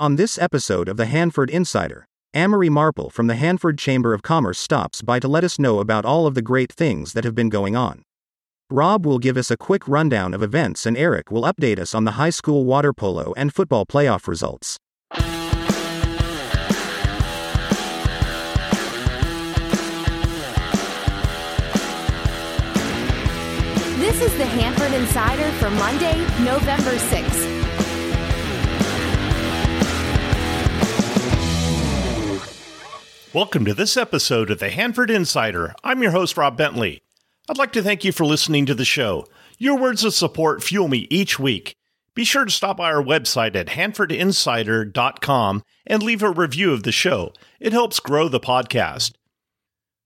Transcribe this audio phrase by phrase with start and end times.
[0.00, 4.60] On this episode of the Hanford Insider, Amory Marple from the Hanford Chamber of Commerce
[4.60, 7.48] stops by to let us know about all of the great things that have been
[7.48, 8.02] going on.
[8.70, 12.04] Rob will give us a quick rundown of events and Eric will update us on
[12.04, 14.76] the high school water polo and football playoff results.
[23.98, 27.77] This is the Hanford Insider for Monday, November 6th.
[33.34, 35.74] Welcome to this episode of the Hanford Insider.
[35.84, 37.02] I'm your host, Rob Bentley.
[37.46, 39.26] I'd like to thank you for listening to the show.
[39.58, 41.76] Your words of support fuel me each week.
[42.14, 46.90] Be sure to stop by our website at hanfordinsider.com and leave a review of the
[46.92, 47.34] show.
[47.60, 49.12] It helps grow the podcast.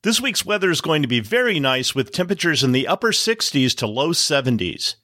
[0.03, 3.77] This week's weather is going to be very nice with temperatures in the upper 60s
[3.77, 4.97] to low 70s.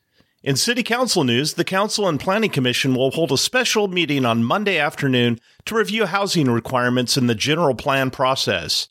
[0.48, 4.43] In City Council news, the Council and Planning Commission will hold a special meeting on
[4.43, 8.89] Monday afternoon to review housing requirements in the general plan process.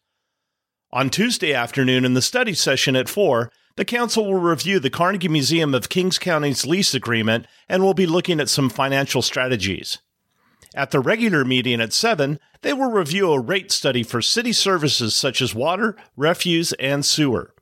[0.92, 5.30] On Tuesday afternoon, in the study session at 4, the Council will review the Carnegie
[5.30, 9.98] Museum of Kings County's lease agreement and will be looking at some financial strategies.
[10.76, 15.16] At the regular meeting at 7, they will review a rate study for city services
[15.16, 17.56] such as water, refuse, and sewer.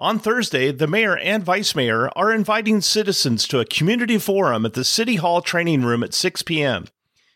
[0.00, 4.72] On Thursday, the mayor and vice mayor are inviting citizens to a community forum at
[4.72, 6.86] the City Hall training room at 6 p.m.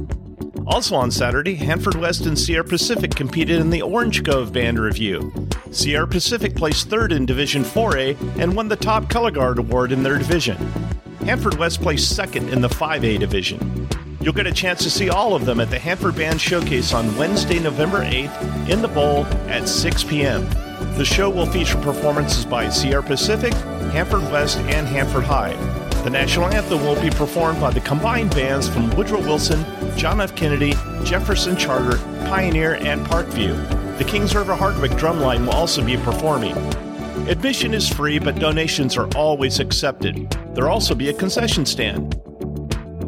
[0.67, 5.33] Also on Saturday, Hanford West and Sierra Pacific competed in the Orange Cove Band Review.
[5.71, 10.03] Sierra Pacific placed third in Division 4A and won the top Color Guard Award in
[10.03, 10.57] their division.
[11.21, 13.87] Hanford West placed second in the 5A division.
[14.19, 17.15] You'll get a chance to see all of them at the Hanford Band Showcase on
[17.15, 20.45] Wednesday, November 8th in the Bowl at 6 p.m.
[20.97, 23.53] The show will feature performances by Sierra Pacific,
[23.93, 25.53] Hanford West, and Hanford High.
[26.03, 29.65] The national anthem will be performed by the combined bands from Woodrow Wilson,
[29.97, 30.35] John F.
[30.35, 31.97] Kennedy, Jefferson Charter,
[32.27, 33.97] Pioneer, and Parkview.
[33.97, 36.55] The Kings River Hardwick drumline will also be performing.
[37.27, 40.29] Admission is free, but donations are always accepted.
[40.53, 42.13] There'll also be a concession stand.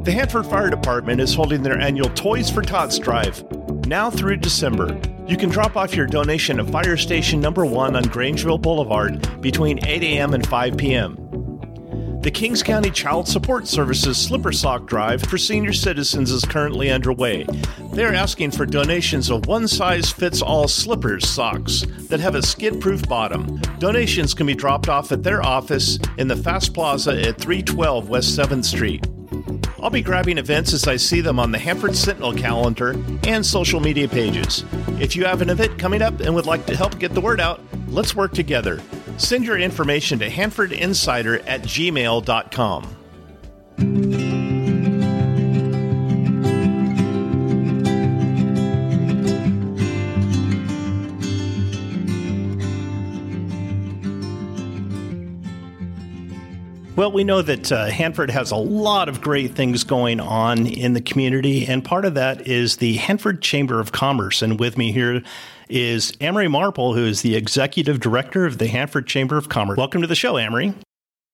[0.04, 3.44] The Hanford Fire Department is holding their annual Toys for Tots drive
[3.86, 5.00] now through December.
[5.28, 9.86] You can drop off your donation at Fire Station Number 1 on Grangeville Boulevard between
[9.86, 10.34] 8 a.m.
[10.34, 11.29] and 5 p.m.
[12.22, 17.46] The Kings County Child Support Services Slipper Sock Drive for senior citizens is currently underway.
[17.94, 22.82] They're asking for donations of one size fits all slippers socks that have a skid
[22.82, 23.62] proof bottom.
[23.80, 28.38] Donations can be dropped off at their office in the Fast Plaza at 312 West
[28.38, 29.08] 7th Street.
[29.82, 33.80] I'll be grabbing events as I see them on the Hanford Sentinel calendar and social
[33.80, 34.66] media pages.
[35.00, 37.40] If you have an event coming up and would like to help get the word
[37.40, 38.82] out, let's work together.
[39.20, 42.96] Send your information to hanfordinsider at gmail.com.
[56.96, 60.94] Well, we know that uh, Hanford has a lot of great things going on in
[60.94, 64.42] the community, and part of that is the Hanford Chamber of Commerce.
[64.42, 65.24] And with me here
[65.70, 69.78] is Amory Marple, who is the executive director of the Hanford Chamber of Commerce.
[69.78, 70.74] Welcome to the show, Amory.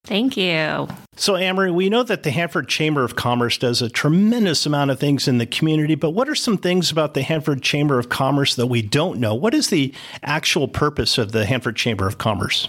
[0.05, 0.87] Thank you.
[1.15, 4.99] So, Amory, we know that the Hanford Chamber of Commerce does a tremendous amount of
[4.99, 8.53] things in the community, but what are some things about the Hanford Chamber of Commerce
[8.55, 9.33] that we don't know?
[9.33, 12.67] What is the actual purpose of the Hanford Chamber of Commerce?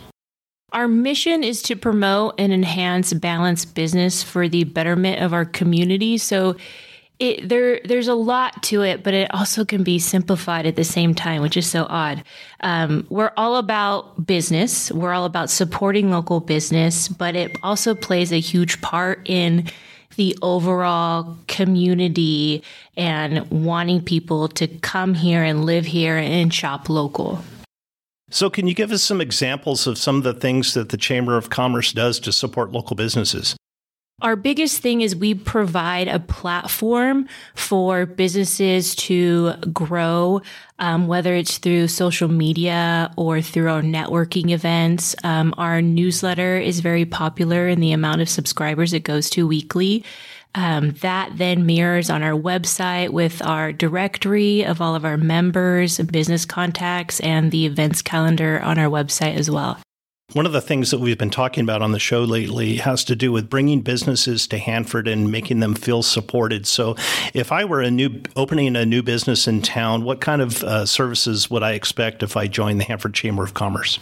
[0.73, 6.17] Our mission is to promote and enhance balanced business for the betterment of our community.
[6.17, 6.57] So,
[7.19, 10.85] it there there's a lot to it, but it also can be simplified at the
[10.85, 12.23] same time, which is so odd.
[12.61, 14.91] Um, we're all about business.
[14.93, 19.71] We're all about supporting local business, but it also plays a huge part in
[20.17, 22.63] the overall community
[22.97, 27.43] and wanting people to come here and live here and shop local.
[28.31, 31.37] So, can you give us some examples of some of the things that the Chamber
[31.37, 33.57] of Commerce does to support local businesses?
[34.23, 40.41] Our biggest thing is we provide a platform for businesses to grow,
[40.79, 45.15] um, whether it's through social media or through our networking events.
[45.23, 50.03] Um, our newsletter is very popular in the amount of subscribers it goes to weekly.
[50.55, 55.99] Um, that then mirrors on our website with our directory of all of our members,
[55.99, 59.79] business contacts, and the events calendar on our website as well.
[60.33, 63.15] One of the things that we've been talking about on the show lately has to
[63.15, 66.67] do with bringing businesses to Hanford and making them feel supported.
[66.67, 66.97] So,
[67.33, 70.85] if I were a new opening a new business in town, what kind of uh,
[70.85, 74.01] services would I expect if I joined the Hanford Chamber of Commerce?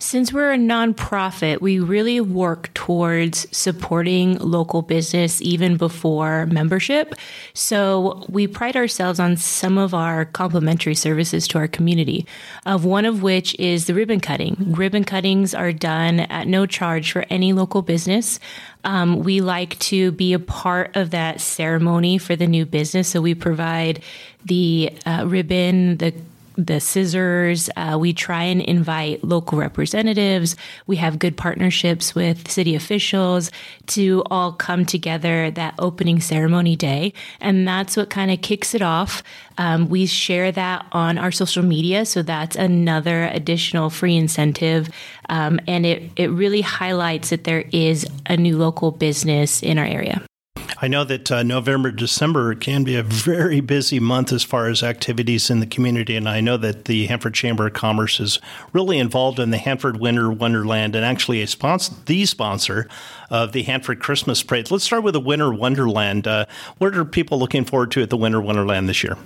[0.00, 7.14] Since we're a nonprofit, we really work towards supporting local business even before membership.
[7.52, 12.26] So we pride ourselves on some of our complimentary services to our community,
[12.64, 14.56] of one of which is the ribbon cutting.
[14.58, 18.38] Ribbon cuttings are done at no charge for any local business.
[18.84, 23.08] Um, we like to be a part of that ceremony for the new business.
[23.08, 24.02] So we provide
[24.44, 26.14] the uh, ribbon, the
[26.58, 27.70] the scissors.
[27.76, 30.56] Uh, we try and invite local representatives.
[30.86, 33.52] We have good partnerships with city officials
[33.86, 37.14] to all come together that opening ceremony day.
[37.40, 39.22] And that's what kind of kicks it off.
[39.56, 42.04] Um, we share that on our social media.
[42.04, 44.90] So that's another additional free incentive.
[45.28, 49.86] Um, and it, it really highlights that there is a new local business in our
[49.86, 50.27] area.
[50.76, 54.82] I know that uh, November, December can be a very busy month as far as
[54.82, 58.38] activities in the community, and I know that the Hanford Chamber of Commerce is
[58.72, 62.88] really involved in the Hanford Winter Wonderland and actually a sponsor, the sponsor
[63.30, 64.70] of the Hanford Christmas Parade.
[64.70, 66.26] Let's start with the Winter Wonderland.
[66.26, 66.46] Uh,
[66.78, 69.16] what are people looking forward to at the Winter Wonderland this year?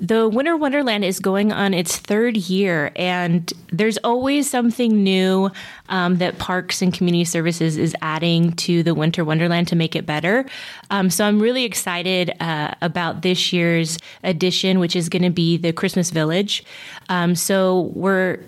[0.00, 5.50] The Winter Wonderland is going on its third year, and there's always something new
[5.90, 10.06] um, that Parks and Community Services is adding to the Winter Wonderland to make it
[10.06, 10.46] better.
[10.90, 15.58] Um, so I'm really excited uh, about this year's edition, which is going to be
[15.58, 16.64] the Christmas Village.
[17.10, 18.38] Um, so we're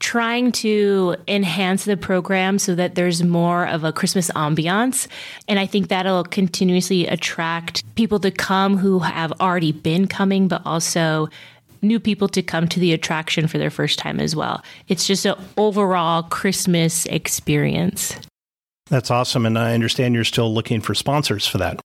[0.00, 5.06] trying to enhance the program so that there's more of a Christmas ambiance.
[5.46, 10.62] And I think that'll continuously attract people to come who have already been coming, but
[10.64, 11.28] also
[11.82, 14.62] new people to come to the attraction for their first time as well.
[14.88, 18.14] It's just an overall Christmas experience.
[18.86, 19.46] That's awesome.
[19.46, 21.80] And I understand you're still looking for sponsors for that.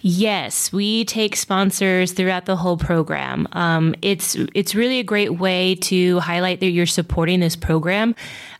[0.00, 3.48] Yes, we take sponsors throughout the whole program.
[3.52, 8.14] Um, it's it's really a great way to highlight that you're supporting this program.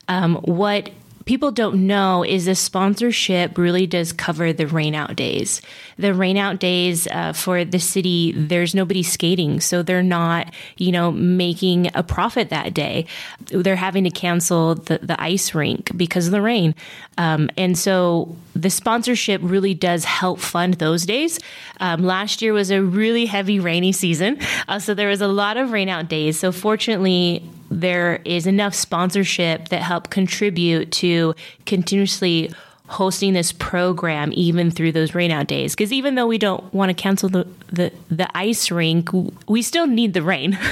[0.08, 0.90] Um, what
[1.26, 5.60] people don't know is the sponsorship really does cover the rainout days.
[5.98, 11.10] The rainout days uh, for the city, there's nobody skating, so they're not, you know,
[11.10, 13.06] making a profit that day.
[13.46, 16.74] They're having to cancel the, the ice rink because of the rain.
[17.18, 21.40] Um, and so the sponsorship really does help fund those days.
[21.80, 24.38] Um, last year was a really heavy rainy season,
[24.68, 26.38] uh, so there was a lot of rainout days.
[26.38, 32.52] So fortunately, there is enough sponsorship that help contribute to continuously
[32.88, 35.74] hosting this program even through those rainout days.
[35.74, 39.10] Because even though we don't want to cancel the, the, the ice rink
[39.48, 40.58] we still need the rain.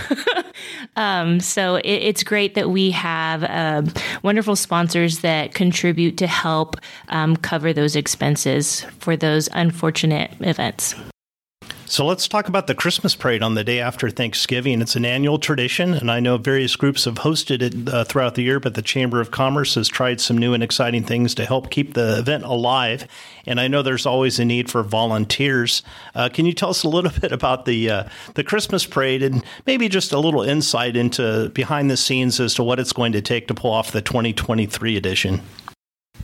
[0.96, 3.92] Um, so it, it's great that we have um,
[4.22, 6.76] wonderful sponsors that contribute to help
[7.08, 10.94] um, cover those expenses for those unfortunate events
[11.86, 14.80] so let's talk about the Christmas parade on the day after Thanksgiving.
[14.80, 18.42] It's an annual tradition, and I know various groups have hosted it uh, throughout the
[18.42, 21.70] year, but the Chamber of Commerce has tried some new and exciting things to help
[21.70, 23.06] keep the event alive.
[23.46, 25.82] And I know there's always a need for volunteers.
[26.14, 29.44] Uh, can you tell us a little bit about the uh, the Christmas parade and
[29.66, 33.22] maybe just a little insight into behind the scenes as to what it's going to
[33.22, 35.42] take to pull off the 2023 edition?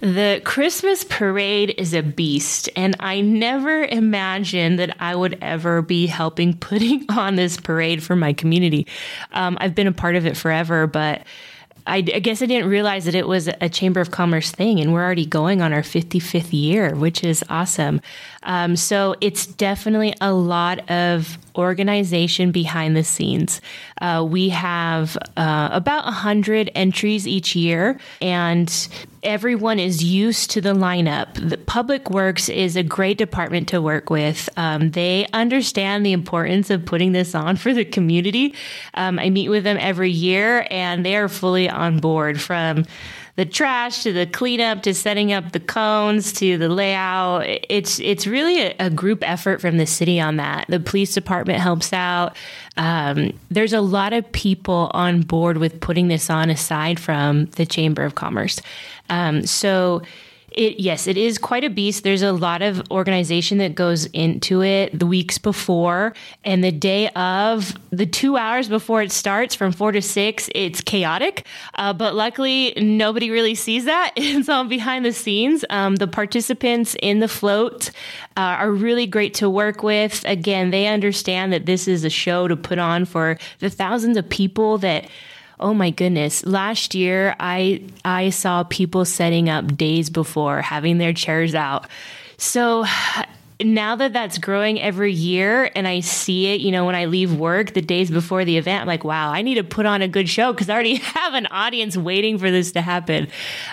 [0.00, 6.06] The Christmas parade is a beast, and I never imagined that I would ever be
[6.06, 8.86] helping putting on this parade for my community.
[9.32, 11.24] Um, I've been a part of it forever, but
[11.86, 14.92] I, I, guess I didn't realize that it was a Chamber of Commerce thing, and
[14.92, 18.00] we're already going on our 55th year, which is awesome.
[18.42, 23.60] Um, so it's definitely a lot of organization behind the scenes.
[24.00, 28.88] Uh, we have uh, about 100 entries each year, and
[29.22, 31.34] everyone is used to the lineup.
[31.34, 34.48] The Public Works is a great department to work with.
[34.56, 38.54] Um, they understand the importance of putting this on for the community.
[38.94, 42.86] Um, I meet with them every year, and they are fully on board from
[43.40, 47.46] the trash to the cleanup to setting up the cones to the layout.
[47.70, 50.66] It's it's really a, a group effort from the city on that.
[50.68, 52.36] The police department helps out.
[52.76, 57.64] Um, there's a lot of people on board with putting this on aside from the
[57.64, 58.60] Chamber of Commerce.
[59.08, 60.02] Um, so
[60.50, 62.02] it yes, it is quite a beast.
[62.02, 66.14] There's a lot of organization that goes into it the weeks before
[66.44, 70.48] and the day of, the two hours before it starts from four to six.
[70.54, 74.12] It's chaotic, uh, but luckily nobody really sees that.
[74.40, 75.64] It's all behind the scenes.
[75.70, 77.90] Um, the participants in the float
[78.36, 80.24] uh, are really great to work with.
[80.24, 84.28] Again, they understand that this is a show to put on for the thousands of
[84.28, 85.08] people that
[85.60, 91.12] oh my goodness last year i i saw people setting up days before having their
[91.12, 91.86] chairs out
[92.36, 92.84] so
[93.62, 97.34] now that that's growing every year and I see it, you know, when I leave
[97.34, 100.08] work the days before the event, I'm like, wow, I need to put on a
[100.08, 103.28] good show because I already have an audience waiting for this to happen.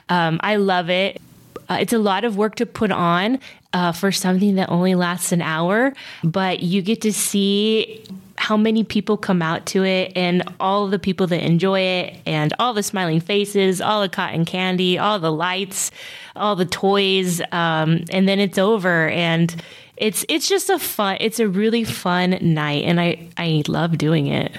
[0.10, 1.22] Um, I love it.
[1.70, 3.40] Uh, it's a lot of work to put on
[3.74, 8.04] uh, for something that only lasts an hour, but you get to see
[8.38, 12.54] how many people come out to it and all the people that enjoy it and
[12.60, 15.92] all the smiling faces, all the cotton candy, all the lights,
[16.36, 19.62] all the toys, um, and then it's over and
[19.98, 24.28] it's it's just a fun it's a really fun night and I I love doing
[24.28, 24.52] it.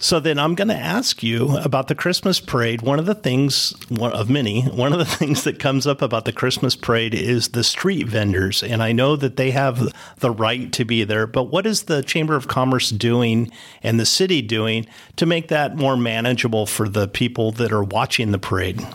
[0.00, 2.82] So then I'm going to ask you about the Christmas parade.
[2.82, 6.24] One of the things, one of many, one of the things that comes up about
[6.24, 8.62] the Christmas parade is the street vendors.
[8.62, 12.04] And I know that they have the right to be there, but what is the
[12.04, 13.50] Chamber of Commerce doing
[13.82, 14.86] and the city doing
[15.16, 18.86] to make that more manageable for the people that are watching the parade?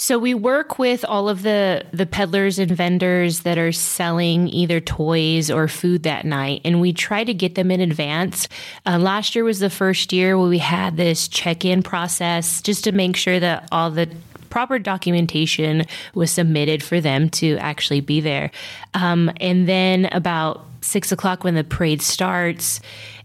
[0.00, 4.78] So we work with all of the the peddlers and vendors that are selling either
[4.78, 8.48] toys or food that night, and we try to get them in advance.
[8.86, 12.84] Uh, last year was the first year where we had this check in process just
[12.84, 14.08] to make sure that all the
[14.50, 18.52] proper documentation was submitted for them to actually be there.
[18.94, 22.80] Um, and then about six o'clock when the parade starts,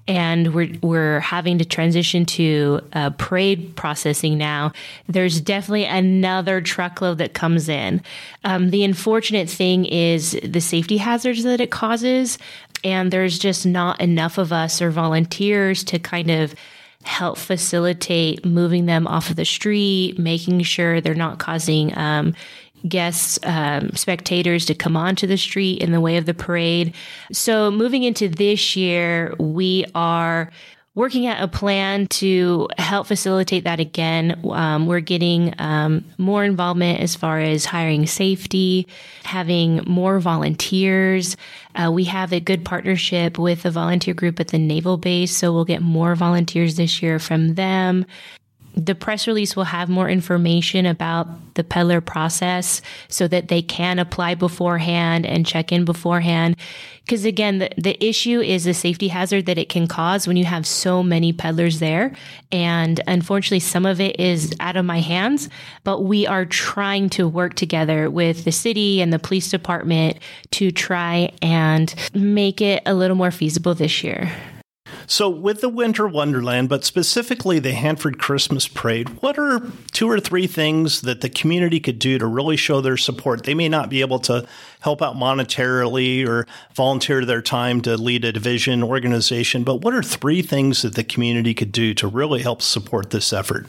[0.07, 4.73] and we're we're having to transition to uh, parade processing now.
[5.07, 8.01] There's definitely another truckload that comes in.
[8.43, 12.37] Um, the unfortunate thing is the safety hazards that it causes,
[12.83, 16.53] and there's just not enough of us or volunteers to kind of
[17.03, 22.33] help facilitate moving them off of the street, making sure they're not causing um,
[22.87, 26.93] guests, um, spectators to come onto the street in the way of the parade.
[27.31, 30.51] So, moving into this year, we are
[30.95, 34.39] working at a plan to help facilitate that again.
[34.51, 38.87] Um, we're getting um, more involvement as far as hiring safety,
[39.23, 41.35] having more volunteers.
[41.73, 45.51] Uh, we have a good partnership with a volunteer group at the naval base, so
[45.51, 48.05] we'll get more volunteers this year from them
[48.75, 53.99] the press release will have more information about the peddler process so that they can
[53.99, 56.55] apply beforehand and check in beforehand.
[57.05, 60.45] Because again, the, the issue is the safety hazard that it can cause when you
[60.45, 62.15] have so many peddlers there.
[62.51, 65.49] And unfortunately, some of it is out of my hands,
[65.83, 70.17] but we are trying to work together with the city and the police department
[70.51, 74.31] to try and make it a little more feasible this year.
[75.07, 80.19] So, with the Winter Wonderland, but specifically the Hanford Christmas Parade, what are two or
[80.19, 83.43] three things that the community could do to really show their support?
[83.43, 84.47] They may not be able to
[84.79, 90.03] help out monetarily or volunteer their time to lead a division organization, but what are
[90.03, 93.67] three things that the community could do to really help support this effort?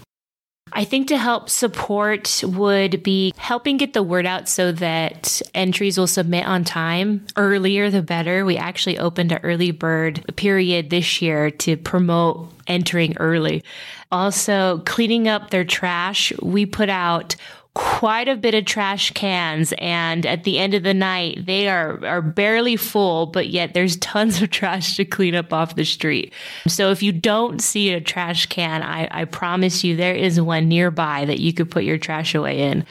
[0.76, 5.96] I think to help support would be helping get the word out so that entries
[5.96, 7.24] will submit on time.
[7.36, 8.44] Earlier, the better.
[8.44, 13.62] We actually opened an early bird period this year to promote entering early.
[14.10, 16.32] Also, cleaning up their trash.
[16.42, 17.36] We put out
[17.74, 22.04] quite a bit of trash cans and at the end of the night they are
[22.04, 26.32] are barely full but yet there's tons of trash to clean up off the street
[26.68, 30.68] so if you don't see a trash can i, I promise you there is one
[30.68, 32.86] nearby that you could put your trash away in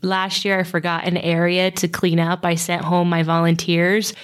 [0.00, 4.14] last year i forgot an area to clean up i sent home my volunteers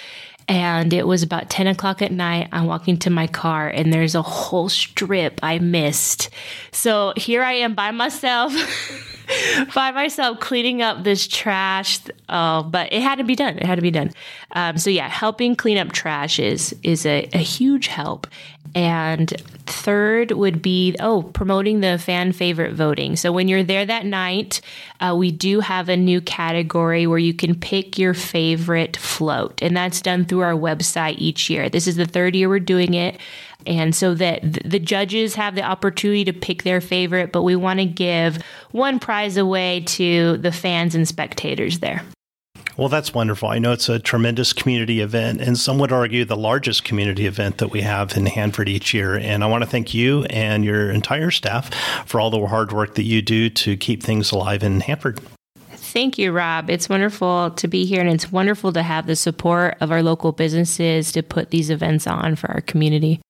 [0.50, 2.48] and it was about 10 o'clock at night.
[2.52, 6.30] I'm walking to my car and there's a whole strip I missed.
[6.72, 8.54] So here I am by myself.
[9.74, 12.00] by myself cleaning up this trash.
[12.28, 13.58] Oh, but it had to be done.
[13.58, 14.12] It had to be done.
[14.52, 18.26] Um, so yeah, helping clean up trash is is a, a huge help.
[18.74, 19.30] And
[19.66, 23.16] third would be, oh, promoting the fan favorite voting.
[23.16, 24.60] So when you're there that night,
[25.00, 29.62] uh, we do have a new category where you can pick your favorite float.
[29.62, 31.70] And that's done through our website each year.
[31.70, 33.18] This is the third year we're doing it.
[33.66, 37.80] And so that the judges have the opportunity to pick their favorite, but we want
[37.80, 42.02] to give one prize away to the fans and spectators there.
[42.78, 43.48] Well, that's wonderful.
[43.48, 47.58] I know it's a tremendous community event, and some would argue the largest community event
[47.58, 49.16] that we have in Hanford each year.
[49.16, 51.74] And I want to thank you and your entire staff
[52.06, 55.20] for all the hard work that you do to keep things alive in Hanford.
[55.70, 56.70] Thank you, Rob.
[56.70, 60.30] It's wonderful to be here, and it's wonderful to have the support of our local
[60.30, 63.20] businesses to put these events on for our community.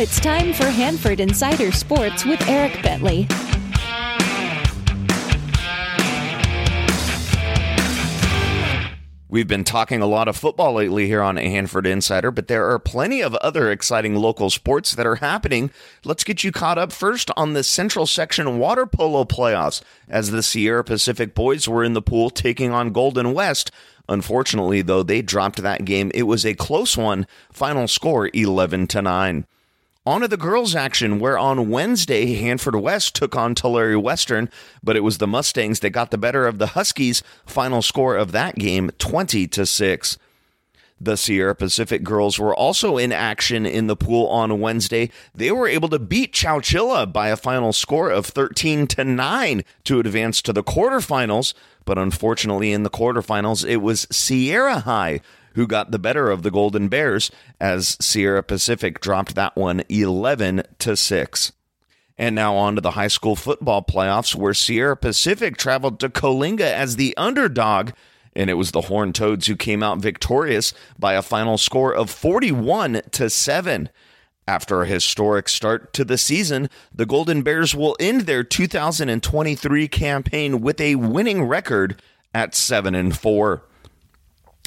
[0.00, 3.28] It's time for Hanford Insider Sports with Eric Bentley.
[9.28, 12.78] We've been talking a lot of football lately here on Hanford Insider, but there are
[12.78, 15.70] plenty of other exciting local sports that are happening.
[16.02, 20.42] Let's get you caught up first on the Central Section Water Polo playoffs as the
[20.42, 23.70] Sierra Pacific boys were in the pool taking on Golden West.
[24.08, 26.10] Unfortunately, though, they dropped that game.
[26.14, 27.26] It was a close one.
[27.52, 29.46] Final score 11 to 9.
[30.06, 34.48] On to the girls' action, where on Wednesday, Hanford West took on Tulare Western,
[34.82, 37.22] but it was the Mustangs that got the better of the Huskies.
[37.44, 40.18] Final score of that game 20 to 6.
[40.98, 45.10] The Sierra Pacific girls were also in action in the pool on Wednesday.
[45.34, 50.00] They were able to beat Chowchilla by a final score of 13 to 9 to
[50.00, 51.52] advance to the quarterfinals.
[51.84, 55.20] But unfortunately, in the quarterfinals, it was Sierra High
[55.54, 57.30] who got the better of the Golden Bears
[57.60, 61.52] as Sierra Pacific dropped that one 11 to 6.
[62.18, 66.60] And now on to the high school football playoffs where Sierra Pacific traveled to Coalinga
[66.60, 67.92] as the underdog
[68.34, 72.10] and it was the Horned Toads who came out victorious by a final score of
[72.10, 73.88] 41 to 7.
[74.46, 80.60] After a historic start to the season, the Golden Bears will end their 2023 campaign
[80.60, 82.00] with a winning record
[82.34, 83.62] at 7 and 4.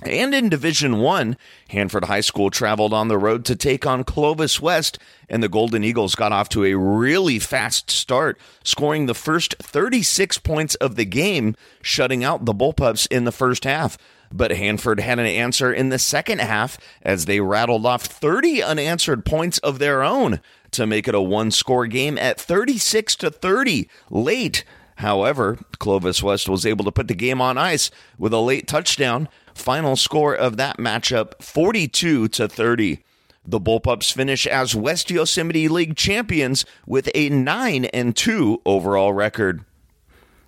[0.08, 1.38] And in Division 1,
[1.70, 5.84] Hanford High School traveled on the road to take on Clovis West, and the Golden
[5.84, 11.06] Eagles got off to a really fast start, scoring the first 36 points of the
[11.06, 13.98] game, shutting out the Bullpups in the first half.
[14.32, 19.26] But Hanford had an answer in the second half as they rattled off 30 unanswered
[19.26, 23.88] points of their own to make it a one score game at 36 to 30
[24.10, 24.64] late.
[24.98, 29.30] However, Clovis West was able to put the game on ice with a late touchdown
[29.54, 33.04] Final score of that matchup 42 to 30.
[33.46, 39.66] The Bullpups finish as West Yosemite League champions with a 9 and 2 overall record.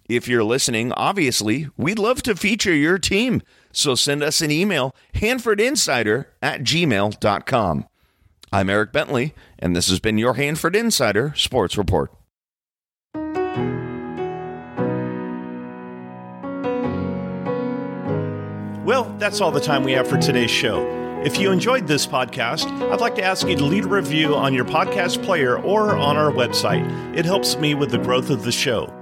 [0.08, 3.42] If you're listening, obviously, we'd love to feature your team.
[3.72, 7.88] So send us an email, hanfordinsider at gmail.com.
[8.52, 12.12] I'm Eric Bentley, and this has been your Hanford Insider Sports Report.
[18.86, 20.86] Well, that's all the time we have for today's show.
[21.26, 24.54] If you enjoyed this podcast, I'd like to ask you to leave a review on
[24.54, 26.86] your podcast player or on our website.
[27.18, 28.94] It helps me with the growth of the show.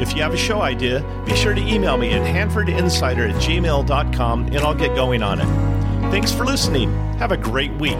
[0.00, 4.46] If you have a show idea, be sure to email me at hanfordinsider at gmail.com
[4.46, 6.10] and I'll get going on it.
[6.10, 6.92] Thanks for listening.
[7.18, 7.98] Have a great week.